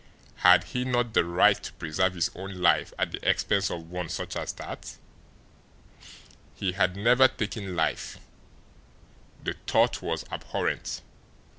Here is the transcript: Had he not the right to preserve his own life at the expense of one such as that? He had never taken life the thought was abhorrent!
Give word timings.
Had 0.37 0.63
he 0.63 0.83
not 0.83 1.13
the 1.13 1.23
right 1.23 1.61
to 1.61 1.71
preserve 1.73 2.15
his 2.15 2.31
own 2.33 2.55
life 2.55 2.91
at 2.97 3.11
the 3.11 3.29
expense 3.29 3.69
of 3.69 3.91
one 3.91 4.09
such 4.09 4.35
as 4.35 4.51
that? 4.53 4.95
He 6.55 6.71
had 6.71 6.95
never 6.95 7.27
taken 7.27 7.75
life 7.75 8.17
the 9.43 9.53
thought 9.67 10.01
was 10.01 10.25
abhorrent! 10.31 11.03